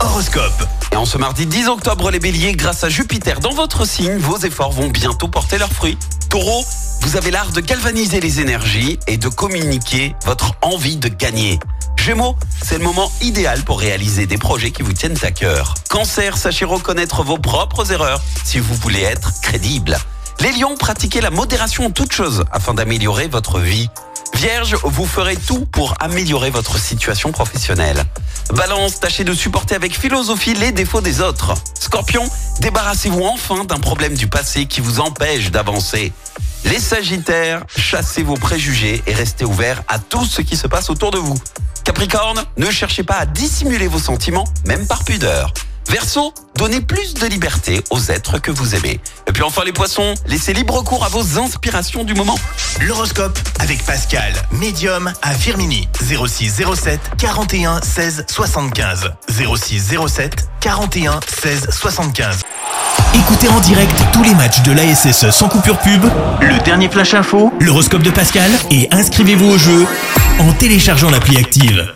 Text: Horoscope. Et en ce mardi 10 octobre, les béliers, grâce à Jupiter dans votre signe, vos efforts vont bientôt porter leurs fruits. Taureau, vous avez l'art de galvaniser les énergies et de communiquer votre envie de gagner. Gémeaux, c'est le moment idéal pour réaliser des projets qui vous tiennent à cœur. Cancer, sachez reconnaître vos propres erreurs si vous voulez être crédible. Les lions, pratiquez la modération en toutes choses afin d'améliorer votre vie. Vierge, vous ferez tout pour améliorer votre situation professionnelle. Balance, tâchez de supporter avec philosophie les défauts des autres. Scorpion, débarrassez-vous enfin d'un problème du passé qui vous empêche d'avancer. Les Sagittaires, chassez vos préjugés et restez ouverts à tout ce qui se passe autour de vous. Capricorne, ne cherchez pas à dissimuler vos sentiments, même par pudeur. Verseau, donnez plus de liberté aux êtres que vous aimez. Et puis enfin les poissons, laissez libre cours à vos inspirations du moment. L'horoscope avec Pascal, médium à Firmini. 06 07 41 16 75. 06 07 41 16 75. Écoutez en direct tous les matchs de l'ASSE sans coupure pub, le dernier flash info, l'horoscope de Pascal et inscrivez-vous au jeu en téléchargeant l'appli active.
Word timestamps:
Horoscope. 0.00 0.66
Et 0.92 0.96
en 0.96 1.04
ce 1.04 1.18
mardi 1.18 1.44
10 1.44 1.68
octobre, 1.68 2.10
les 2.10 2.20
béliers, 2.20 2.54
grâce 2.54 2.84
à 2.84 2.88
Jupiter 2.88 3.38
dans 3.40 3.52
votre 3.52 3.86
signe, 3.86 4.16
vos 4.16 4.38
efforts 4.38 4.72
vont 4.72 4.88
bientôt 4.88 5.28
porter 5.28 5.58
leurs 5.58 5.72
fruits. 5.72 5.98
Taureau, 6.30 6.64
vous 7.02 7.16
avez 7.16 7.30
l'art 7.30 7.52
de 7.52 7.60
galvaniser 7.60 8.20
les 8.20 8.40
énergies 8.40 8.98
et 9.06 9.18
de 9.18 9.28
communiquer 9.28 10.14
votre 10.24 10.52
envie 10.62 10.96
de 10.96 11.08
gagner. 11.08 11.60
Gémeaux, 11.98 12.34
c'est 12.62 12.78
le 12.78 12.84
moment 12.84 13.12
idéal 13.20 13.62
pour 13.62 13.78
réaliser 13.78 14.24
des 14.26 14.38
projets 14.38 14.70
qui 14.70 14.82
vous 14.82 14.94
tiennent 14.94 15.18
à 15.22 15.32
cœur. 15.32 15.74
Cancer, 15.90 16.38
sachez 16.38 16.64
reconnaître 16.64 17.22
vos 17.22 17.36
propres 17.36 17.92
erreurs 17.92 18.22
si 18.44 18.58
vous 18.58 18.74
voulez 18.76 19.02
être 19.02 19.38
crédible. 19.42 19.98
Les 20.40 20.52
lions, 20.52 20.76
pratiquez 20.78 21.20
la 21.20 21.30
modération 21.30 21.84
en 21.84 21.90
toutes 21.90 22.12
choses 22.12 22.44
afin 22.52 22.72
d'améliorer 22.72 23.28
votre 23.28 23.60
vie. 23.60 23.90
Vierge, 24.42 24.74
vous 24.82 25.06
ferez 25.06 25.36
tout 25.36 25.66
pour 25.66 25.94
améliorer 26.00 26.50
votre 26.50 26.76
situation 26.76 27.30
professionnelle. 27.30 28.02
Balance, 28.52 28.98
tâchez 28.98 29.22
de 29.22 29.34
supporter 29.34 29.76
avec 29.76 29.96
philosophie 29.96 30.54
les 30.54 30.72
défauts 30.72 31.00
des 31.00 31.20
autres. 31.20 31.54
Scorpion, 31.78 32.28
débarrassez-vous 32.58 33.22
enfin 33.22 33.64
d'un 33.64 33.78
problème 33.78 34.14
du 34.14 34.26
passé 34.26 34.66
qui 34.66 34.80
vous 34.80 34.98
empêche 34.98 35.52
d'avancer. 35.52 36.12
Les 36.64 36.80
Sagittaires, 36.80 37.62
chassez 37.76 38.24
vos 38.24 38.34
préjugés 38.34 39.00
et 39.06 39.14
restez 39.14 39.44
ouverts 39.44 39.84
à 39.86 40.00
tout 40.00 40.24
ce 40.24 40.42
qui 40.42 40.56
se 40.56 40.66
passe 40.66 40.90
autour 40.90 41.12
de 41.12 41.18
vous. 41.18 41.38
Capricorne, 41.84 42.42
ne 42.56 42.68
cherchez 42.68 43.04
pas 43.04 43.18
à 43.18 43.26
dissimuler 43.26 43.86
vos 43.86 44.00
sentiments, 44.00 44.48
même 44.66 44.88
par 44.88 45.04
pudeur. 45.04 45.54
Verseau, 45.88 46.32
donnez 46.56 46.80
plus 46.80 47.14
de 47.14 47.26
liberté 47.26 47.82
aux 47.90 48.00
êtres 48.10 48.38
que 48.38 48.50
vous 48.50 48.74
aimez. 48.74 49.00
Et 49.26 49.32
puis 49.32 49.42
enfin 49.42 49.62
les 49.64 49.72
poissons, 49.72 50.14
laissez 50.26 50.52
libre 50.52 50.82
cours 50.82 51.04
à 51.04 51.08
vos 51.08 51.38
inspirations 51.38 52.04
du 52.04 52.14
moment. 52.14 52.38
L'horoscope 52.80 53.38
avec 53.58 53.84
Pascal, 53.84 54.32
médium 54.52 55.12
à 55.22 55.32
Firmini. 55.32 55.88
06 56.00 56.62
07 56.74 57.00
41 57.18 57.80
16 57.82 58.26
75. 58.28 59.10
06 59.28 59.94
07 60.08 60.48
41 60.60 61.20
16 61.26 61.68
75. 61.70 62.40
Écoutez 63.14 63.48
en 63.48 63.60
direct 63.60 63.94
tous 64.12 64.22
les 64.22 64.34
matchs 64.34 64.62
de 64.62 64.72
l'ASSE 64.72 65.30
sans 65.30 65.48
coupure 65.48 65.78
pub, 65.78 66.04
le 66.40 66.58
dernier 66.64 66.88
flash 66.88 67.14
info, 67.14 67.52
l'horoscope 67.60 68.02
de 68.02 68.10
Pascal 68.10 68.50
et 68.70 68.88
inscrivez-vous 68.90 69.50
au 69.50 69.58
jeu 69.58 69.86
en 70.38 70.52
téléchargeant 70.52 71.10
l'appli 71.10 71.36
active. 71.36 71.92